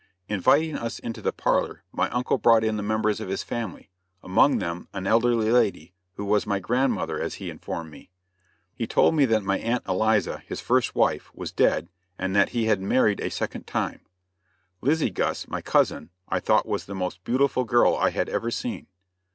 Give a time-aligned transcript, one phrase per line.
[0.27, 3.91] Inviting us into the parlor, my uncle brought in the members of his family,
[4.23, 8.09] among them an elderly lady, who was my grandmother, as he informed me.
[8.73, 11.87] He told me that my Aunt Eliza, his first wife, was dead,
[12.17, 14.01] and that he had married a second time;
[14.81, 18.87] Lizzie Guss, my cousin, I thought was the most beautiful girl I had ever seen.